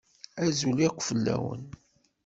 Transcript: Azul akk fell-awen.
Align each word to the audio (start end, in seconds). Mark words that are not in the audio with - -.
Azul 0.45 0.79
akk 0.87 0.99
fell-awen. 1.07 1.63